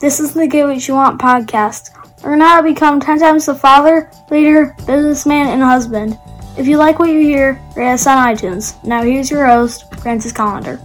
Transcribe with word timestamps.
This 0.00 0.20
is 0.20 0.32
the 0.32 0.46
Get 0.46 0.64
What 0.64 0.86
You 0.86 0.94
Want 0.94 1.20
podcast. 1.20 1.90
Learn 2.22 2.40
how 2.40 2.58
to 2.58 2.62
become 2.62 3.00
10 3.00 3.18
times 3.18 3.46
the 3.46 3.54
father, 3.56 4.08
leader, 4.30 4.76
businessman, 4.86 5.48
and 5.48 5.60
husband. 5.60 6.16
If 6.56 6.68
you 6.68 6.76
like 6.76 7.00
what 7.00 7.10
you 7.10 7.18
hear, 7.18 7.60
rate 7.74 7.94
us 7.94 8.06
on 8.06 8.24
iTunes. 8.24 8.80
Now 8.84 9.02
here's 9.02 9.28
your 9.28 9.44
host, 9.44 9.92
Francis 9.96 10.32
Collender. 10.32 10.78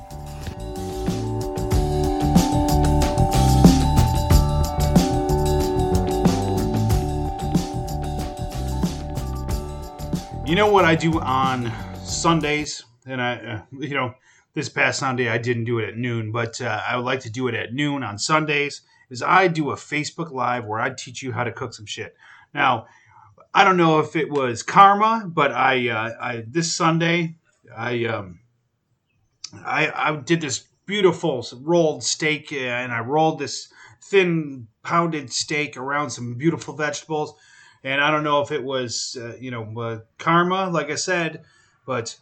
You 10.47 10.55
know 10.55 10.71
what 10.71 10.85
I 10.85 10.95
do 10.95 11.19
on 11.19 11.71
Sundays, 12.03 12.83
and 13.05 13.21
I, 13.21 13.35
uh, 13.35 13.61
you 13.79 13.93
know, 13.93 14.15
this 14.55 14.69
past 14.69 14.97
Sunday 14.97 15.29
I 15.29 15.37
didn't 15.37 15.65
do 15.65 15.77
it 15.77 15.89
at 15.89 15.97
noon, 15.97 16.31
but 16.31 16.59
uh, 16.59 16.81
I 16.87 16.95
would 16.95 17.05
like 17.05 17.19
to 17.19 17.29
do 17.29 17.47
it 17.47 17.53
at 17.53 17.73
noon 17.75 18.01
on 18.01 18.17
Sundays. 18.17 18.81
Is 19.13 19.21
I 19.21 19.47
do 19.47 19.71
a 19.71 19.75
Facebook 19.75 20.31
Live 20.31 20.65
where 20.65 20.79
I 20.79 20.89
teach 20.89 21.21
you 21.21 21.31
how 21.31 21.43
to 21.43 21.51
cook 21.51 21.73
some 21.73 21.85
shit. 21.85 22.15
Now, 22.53 22.87
I 23.53 23.63
don't 23.63 23.77
know 23.77 23.99
if 23.99 24.15
it 24.15 24.29
was 24.29 24.63
karma, 24.63 25.25
but 25.27 25.51
I, 25.51 25.87
uh, 25.89 26.11
I 26.19 26.43
this 26.47 26.73
Sunday 26.73 27.35
I, 27.75 28.05
um, 28.05 28.39
I, 29.65 29.91
I 29.95 30.15
did 30.15 30.41
this 30.41 30.65
beautiful 30.85 31.45
rolled 31.61 32.03
steak, 32.03 32.51
and 32.51 32.91
I 32.91 32.99
rolled 32.99 33.39
this 33.39 33.69
thin 34.01 34.67
pounded 34.83 35.31
steak 35.31 35.77
around 35.77 36.09
some 36.09 36.35
beautiful 36.35 36.75
vegetables. 36.75 37.35
And 37.83 38.01
I 38.01 38.11
don't 38.11 38.23
know 38.23 38.41
if 38.41 38.51
it 38.51 38.63
was, 38.63 39.17
uh, 39.19 39.35
you 39.39 39.51
know, 39.51 39.79
uh, 39.79 39.99
karma, 40.17 40.69
like 40.69 40.89
I 40.89 40.95
said, 40.95 41.43
but 41.85 42.17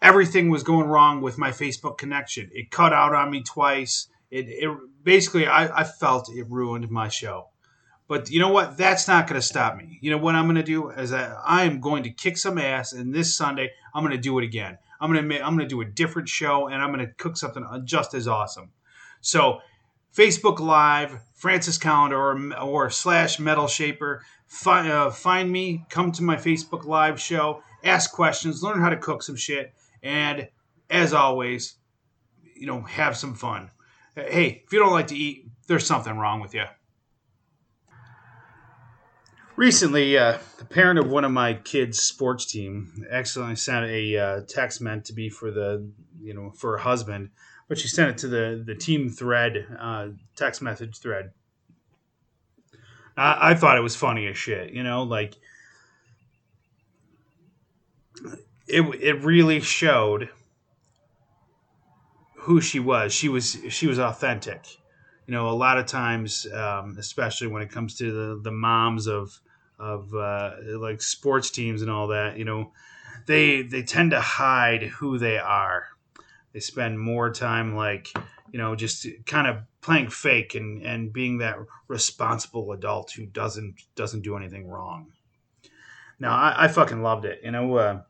everything 0.00 0.50
was 0.50 0.62
going 0.62 0.88
wrong 0.88 1.20
with 1.20 1.38
my 1.38 1.50
Facebook 1.50 1.96
connection. 1.96 2.50
It 2.52 2.70
cut 2.70 2.92
out 2.92 3.14
on 3.14 3.30
me 3.30 3.42
twice. 3.42 4.08
It, 4.32 4.48
it 4.48 4.70
basically, 5.04 5.46
I, 5.46 5.80
I 5.80 5.84
felt 5.84 6.30
it 6.34 6.46
ruined 6.48 6.90
my 6.90 7.08
show. 7.08 7.50
But 8.08 8.30
you 8.30 8.40
know 8.40 8.50
what? 8.50 8.78
That's 8.78 9.06
not 9.06 9.26
going 9.26 9.40
to 9.40 9.46
stop 9.46 9.76
me. 9.76 9.98
You 10.00 10.10
know 10.10 10.18
what 10.18 10.34
I'm 10.34 10.46
going 10.46 10.56
to 10.56 10.62
do 10.62 10.88
is 10.88 11.12
I, 11.12 11.34
I 11.44 11.64
am 11.64 11.80
going 11.80 12.02
to 12.04 12.10
kick 12.10 12.38
some 12.38 12.58
ass, 12.58 12.92
and 12.92 13.14
this 13.14 13.36
Sunday 13.36 13.70
I'm 13.94 14.02
going 14.02 14.16
to 14.16 14.20
do 14.20 14.38
it 14.38 14.44
again. 14.44 14.78
I'm 15.00 15.12
going 15.12 15.28
to 15.28 15.44
I'm 15.44 15.54
going 15.54 15.68
to 15.68 15.74
do 15.74 15.82
a 15.82 15.84
different 15.84 16.28
show, 16.28 16.68
and 16.68 16.82
I'm 16.82 16.92
going 16.92 17.06
to 17.06 17.12
cook 17.14 17.36
something 17.36 17.64
just 17.84 18.14
as 18.14 18.26
awesome. 18.26 18.70
So, 19.20 19.60
Facebook 20.16 20.60
Live, 20.60 21.20
Francis 21.34 21.78
Calendar, 21.78 22.16
or, 22.16 22.54
or 22.58 22.90
slash 22.90 23.38
Metal 23.38 23.66
Shaper. 23.66 24.24
Find, 24.46 24.88
uh, 24.90 25.10
find 25.10 25.50
me. 25.50 25.84
Come 25.88 26.12
to 26.12 26.22
my 26.22 26.36
Facebook 26.36 26.84
Live 26.84 27.20
show. 27.20 27.62
Ask 27.84 28.12
questions. 28.12 28.62
Learn 28.62 28.80
how 28.80 28.90
to 28.90 28.96
cook 28.96 29.22
some 29.22 29.36
shit. 29.36 29.72
And 30.02 30.48
as 30.90 31.12
always, 31.12 31.76
you 32.56 32.66
know, 32.66 32.82
have 32.82 33.16
some 33.16 33.34
fun. 33.34 33.70
Hey, 34.14 34.62
if 34.64 34.72
you 34.72 34.78
don't 34.78 34.92
like 34.92 35.06
to 35.08 35.16
eat, 35.16 35.46
there's 35.68 35.86
something 35.86 36.16
wrong 36.18 36.40
with 36.40 36.54
you. 36.54 36.64
Recently, 39.56 40.18
uh, 40.18 40.38
the 40.58 40.64
parent 40.64 40.98
of 40.98 41.10
one 41.10 41.24
of 41.24 41.30
my 41.30 41.54
kids' 41.54 42.00
sports 42.00 42.46
team 42.46 43.06
accidentally 43.10 43.56
sent 43.56 43.86
a 43.86 44.18
uh, 44.18 44.40
text 44.48 44.80
meant 44.80 45.04
to 45.06 45.12
be 45.12 45.28
for 45.28 45.50
the, 45.50 45.90
you 46.20 46.34
know, 46.34 46.50
for 46.50 46.72
her 46.72 46.78
husband, 46.78 47.30
but 47.68 47.78
she 47.78 47.88
sent 47.88 48.10
it 48.10 48.18
to 48.18 48.28
the 48.28 48.62
the 48.66 48.74
team 48.74 49.08
thread, 49.08 49.66
uh, 49.78 50.08
text 50.36 50.62
message 50.62 50.98
thread. 50.98 51.32
I, 53.16 53.50
I 53.50 53.54
thought 53.54 53.78
it 53.78 53.82
was 53.82 53.94
funny 53.94 54.26
as 54.26 54.36
shit, 54.36 54.72
you 54.72 54.82
know, 54.82 55.04
like 55.04 55.36
it 58.66 58.82
it 59.00 59.22
really 59.22 59.60
showed 59.60 60.30
who 62.42 62.60
she 62.60 62.80
was. 62.80 63.14
She 63.14 63.28
was 63.28 63.56
she 63.68 63.86
was 63.86 63.98
authentic. 63.98 64.66
You 65.26 65.32
know, 65.32 65.48
a 65.48 65.54
lot 65.54 65.78
of 65.78 65.86
times, 65.86 66.46
um, 66.52 66.96
especially 66.98 67.46
when 67.46 67.62
it 67.62 67.70
comes 67.70 67.96
to 67.98 68.10
the, 68.10 68.40
the 68.42 68.50
moms 68.50 69.06
of 69.06 69.40
of 69.78 70.12
uh, 70.14 70.52
like 70.78 71.00
sports 71.00 71.50
teams 71.50 71.82
and 71.82 71.90
all 71.90 72.08
that, 72.08 72.36
you 72.36 72.44
know, 72.44 72.72
they 73.26 73.62
they 73.62 73.82
tend 73.82 74.10
to 74.10 74.20
hide 74.20 74.82
who 74.82 75.18
they 75.18 75.38
are. 75.38 75.86
They 76.52 76.60
spend 76.60 76.98
more 76.98 77.30
time 77.30 77.76
like 77.76 78.12
you 78.52 78.58
know 78.58 78.74
just 78.74 79.06
kind 79.24 79.46
of 79.46 79.58
playing 79.80 80.10
fake 80.10 80.56
and 80.56 80.82
and 80.82 81.12
being 81.12 81.38
that 81.38 81.56
responsible 81.86 82.72
adult 82.72 83.12
who 83.12 83.24
doesn't 83.24 83.76
doesn't 83.94 84.22
do 84.22 84.36
anything 84.36 84.66
wrong. 84.66 85.12
Now 86.18 86.32
I, 86.32 86.64
I 86.64 86.68
fucking 86.68 87.02
loved 87.02 87.24
it. 87.24 87.40
You 87.44 87.52
know, 87.52 87.76
uh, 87.76 88.02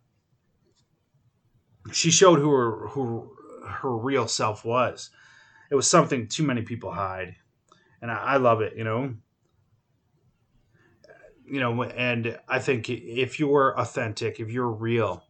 she 1.93 2.11
showed 2.11 2.39
who 2.39 2.51
her 2.51 2.89
who 2.89 3.31
her 3.67 3.97
real 3.97 4.29
self 4.29 4.65
was. 4.65 5.11
It 5.71 5.75
was 5.75 5.89
something 5.89 6.29
too 6.29 6.43
many 6.43 6.63
people 6.63 6.93
hide, 6.93 7.37
and 8.01 8.11
I, 8.11 8.17
I 8.17 8.37
love 8.37 8.61
it. 8.61 8.77
You 8.77 8.85
know, 8.85 9.15
you 11.47 11.61
know, 11.61 11.83
and 11.83 12.39
I 12.49 12.59
think 12.59 12.89
if 12.89 13.39
you're 13.39 13.79
authentic, 13.79 14.41
if 14.41 14.51
you're 14.51 14.71
real, 14.71 15.25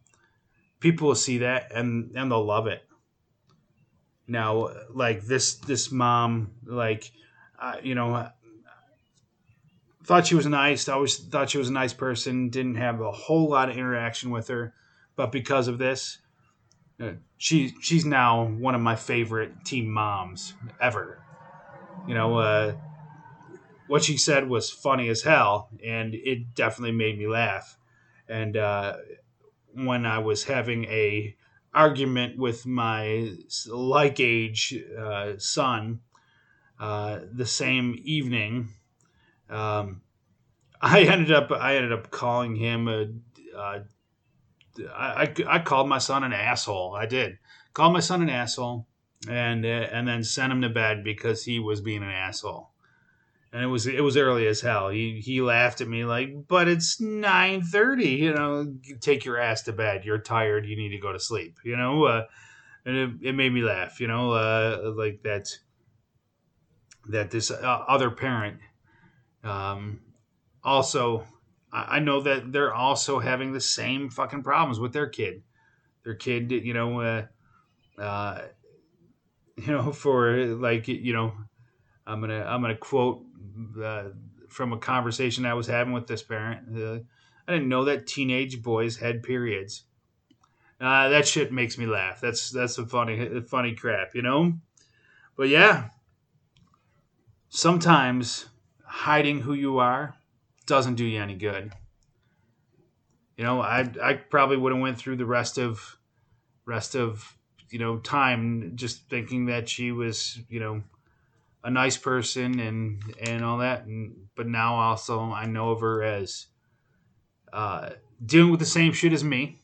people 0.79 1.07
will 1.07 1.15
see 1.15 1.39
that 1.39 1.71
and 1.73 2.11
and 2.15 2.31
they'll 2.31 2.45
love 2.45 2.67
it. 2.67 2.83
Now, 4.27 4.69
like 4.89 5.23
this 5.23 5.55
this 5.55 5.91
mom, 5.91 6.51
like 6.65 7.11
uh, 7.59 7.75
you 7.81 7.95
know, 7.95 8.29
thought 10.03 10.27
she 10.27 10.35
was 10.35 10.45
nice. 10.45 10.87
I 10.87 10.93
always 10.93 11.17
thought 11.17 11.49
she 11.49 11.57
was 11.57 11.69
a 11.69 11.73
nice 11.73 11.93
person. 11.93 12.49
Didn't 12.49 12.75
have 12.75 13.01
a 13.01 13.11
whole 13.11 13.49
lot 13.49 13.69
of 13.69 13.77
interaction 13.77 14.31
with 14.31 14.47
her, 14.49 14.73
but 15.15 15.31
because 15.31 15.67
of 15.67 15.77
this, 15.77 16.19
she 17.37 17.73
she's 17.81 18.05
now 18.05 18.45
one 18.45 18.75
of 18.75 18.81
my 18.81 18.95
favorite 18.95 19.65
team 19.65 19.89
moms 19.89 20.53
ever. 20.79 21.21
You 22.07 22.13
know, 22.13 22.37
uh, 22.37 22.73
what 23.87 24.03
she 24.03 24.17
said 24.17 24.49
was 24.49 24.69
funny 24.69 25.09
as 25.09 25.23
hell, 25.23 25.69
and 25.83 26.13
it 26.13 26.53
definitely 26.55 26.95
made 26.95 27.17
me 27.17 27.27
laugh. 27.27 27.77
And 28.27 28.57
uh, 28.57 28.97
when 29.73 30.05
I 30.05 30.19
was 30.19 30.45
having 30.45 30.85
a 30.85 31.35
argument 31.73 32.37
with 32.37 32.65
my 32.65 33.31
like 33.67 34.19
age 34.19 34.75
uh, 34.97 35.33
son 35.37 36.01
uh, 36.79 37.19
the 37.31 37.45
same 37.45 37.99
evening, 38.03 38.69
um, 39.49 40.01
I 40.81 41.01
ended 41.01 41.31
up 41.31 41.51
I 41.51 41.75
ended 41.75 41.93
up 41.93 42.11
calling 42.11 42.55
him 42.55 42.87
a, 42.87 43.07
a 43.57 43.83
I, 44.93 45.33
I, 45.47 45.59
called 45.59 45.87
my 45.87 45.99
son 45.99 46.23
an 46.23 46.33
asshole. 46.33 46.95
I 46.95 47.05
did. 47.05 47.37
Called 47.73 47.93
my 47.93 47.99
son 47.99 48.21
an 48.21 48.29
asshole 48.29 48.87
and 49.29 49.65
uh, 49.65 49.67
and 49.67 50.07
then 50.07 50.23
sent 50.23 50.51
him 50.51 50.61
to 50.61 50.69
bed 50.69 51.03
because 51.03 51.43
he 51.43 51.59
was 51.59 51.81
being 51.81 52.03
an 52.03 52.09
asshole. 52.09 52.71
And 53.51 53.63
it 53.63 53.67
was 53.67 53.85
it 53.85 54.03
was 54.03 54.17
early 54.17 54.47
as 54.47 54.61
hell. 54.61 54.89
He 54.89 55.21
he 55.23 55.41
laughed 55.41 55.81
at 55.81 55.87
me 55.87 56.05
like, 56.05 56.47
"But 56.47 56.67
it's 56.67 56.99
9:30, 56.99 58.17
you 58.17 58.33
know, 58.33 58.75
take 58.99 59.25
your 59.25 59.37
ass 59.37 59.61
to 59.63 59.73
bed. 59.73 60.05
You're 60.05 60.17
tired. 60.17 60.65
You 60.65 60.75
need 60.75 60.89
to 60.89 60.97
go 60.97 61.13
to 61.13 61.19
sleep." 61.19 61.59
You 61.63 61.77
know, 61.77 62.05
uh, 62.05 62.25
and 62.85 62.97
it, 62.97 63.29
it 63.29 63.33
made 63.33 63.53
me 63.53 63.61
laugh, 63.61 63.99
you 63.99 64.07
know, 64.07 64.31
uh, 64.31 64.93
like 64.95 65.21
that 65.23 65.49
that 67.09 67.31
this 67.31 67.51
uh, 67.51 67.83
other 67.87 68.09
parent 68.09 68.57
um, 69.43 69.99
also 70.63 71.25
I 71.73 71.99
know 71.99 72.21
that 72.21 72.51
they're 72.51 72.73
also 72.73 73.19
having 73.19 73.51
the 73.51 73.59
same 73.59 74.09
fucking 74.09 74.43
problems 74.43 74.79
with 74.79 74.93
their 74.93 75.07
kid. 75.07 75.41
Their 76.03 76.13
kid, 76.13 76.51
you 76.51 76.73
know, 76.73 77.01
uh, 77.01 77.25
uh, 77.99 78.41
you 79.57 79.67
know, 79.67 79.91
for 79.91 80.45
like, 80.45 80.87
you 80.87 81.13
know, 81.13 81.33
I'm 82.05 82.21
gonna 82.21 82.43
I'm 82.43 82.61
gonna 82.61 82.77
quote 82.77 83.23
uh, 83.81 84.09
from 84.49 84.71
a 84.71 84.77
conversation 84.77 85.45
I 85.45 85.55
was 85.55 85.67
having 85.67 85.93
with 85.93 86.05
this 86.05 86.21
parent. 86.21 86.77
Uh, 86.77 86.99
I 87.47 87.53
didn't 87.53 87.69
know 87.69 87.85
that 87.85 88.05
teenage 88.05 88.61
boys 88.61 88.97
had 88.97 89.23
periods. 89.23 89.83
Uh, 90.79 91.09
that 91.09 91.27
shit 91.27 91.51
makes 91.51 91.77
me 91.77 91.85
laugh. 91.85 92.21
That's 92.21 92.51
that's 92.51 92.75
some 92.75 92.87
funny 92.87 93.41
funny 93.41 93.73
crap, 93.73 94.13
you 94.13 94.21
know. 94.21 94.53
But 95.35 95.49
yeah, 95.49 95.89
sometimes 97.49 98.47
hiding 98.85 99.41
who 99.41 99.53
you 99.53 99.79
are 99.79 100.15
doesn't 100.65 100.95
do 100.95 101.05
you 101.05 101.21
any 101.21 101.35
good. 101.35 101.71
You 103.37 103.43
know, 103.43 103.61
I 103.61 103.89
I 104.01 104.13
probably 104.13 104.57
would 104.57 104.71
have 104.71 104.81
went 104.81 104.97
through 104.97 105.17
the 105.17 105.25
rest 105.25 105.57
of 105.57 105.97
rest 106.65 106.95
of 106.95 107.37
you 107.69 107.79
know 107.79 107.97
time 107.97 108.73
just 108.75 109.09
thinking 109.09 109.47
that 109.47 109.67
she 109.67 109.91
was 109.91 110.39
you 110.47 110.59
know 110.59 110.83
a 111.63 111.71
nice 111.71 111.97
person 111.97 112.59
and 112.59 113.01
and 113.19 113.43
all 113.43 113.57
that 113.57 113.85
and 113.85 114.27
but 114.35 114.47
now 114.47 114.75
also 114.75 115.19
I 115.31 115.45
know 115.45 115.71
of 115.71 115.81
her 115.81 116.03
as 116.03 116.47
uh, 117.51 117.91
dealing 118.23 118.51
with 118.51 118.59
the 118.59 118.65
same 118.65 118.93
shit 118.93 119.13
as 119.13 119.23
me 119.23 119.59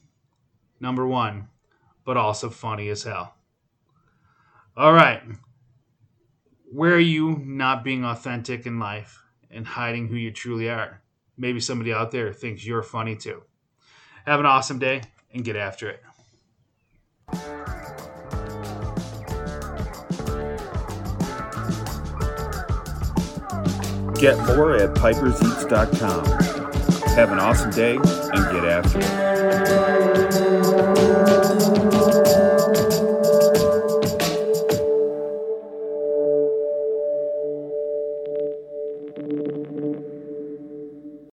number 0.80 1.06
one 1.06 1.50
but 2.04 2.18
also 2.18 2.50
funny 2.50 2.90
as 2.90 3.04
hell. 3.04 3.36
All 4.75 4.94
right. 4.94 5.22
Where 6.72 6.94
are 6.94 7.00
you 7.00 7.38
not 7.46 7.84
being 7.84 8.04
authentic 8.04 8.66
in 8.66 8.80
life 8.80 9.22
and 9.51 9.66
hiding 9.66 10.07
who 10.07 10.16
you 10.16 10.31
truly 10.31 10.69
are. 10.69 11.01
Maybe 11.38 11.60
somebody 11.60 11.94
out 11.94 12.12
there 12.12 12.34
thinks 12.34 12.66
you're 12.66 12.84
funny 12.84 13.16
too. 13.16 13.44
Have 14.25 14.40
an 14.40 14.46
awesome 14.46 14.80
day 14.80 15.01
and 15.34 15.44
get 15.44 15.56
after 15.56 15.90
it. 15.90 16.04
Get 24.19 24.38
more 24.48 24.75
at 24.75 24.94
piperseats.com. 24.96 26.25
Have 27.16 27.31
an 27.31 27.40
awesome 27.40 27.72
day 27.72 27.96
and 27.96 28.51
get 28.51 28.66
after 28.66 29.00
it. 29.00 30.38